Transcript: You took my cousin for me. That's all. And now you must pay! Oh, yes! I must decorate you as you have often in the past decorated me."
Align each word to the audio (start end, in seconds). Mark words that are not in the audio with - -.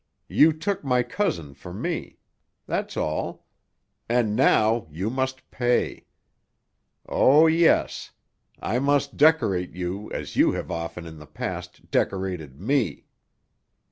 You 0.29 0.51
took 0.51 0.83
my 0.83 1.03
cousin 1.03 1.53
for 1.53 1.71
me. 1.71 2.17
That's 2.65 2.97
all. 2.97 3.45
And 4.09 4.35
now 4.35 4.87
you 4.89 5.11
must 5.11 5.51
pay! 5.51 6.07
Oh, 7.07 7.45
yes! 7.45 8.09
I 8.59 8.79
must 8.79 9.15
decorate 9.15 9.75
you 9.75 10.11
as 10.11 10.35
you 10.35 10.53
have 10.53 10.71
often 10.71 11.05
in 11.05 11.19
the 11.19 11.27
past 11.27 11.91
decorated 11.91 12.59
me." 12.59 13.05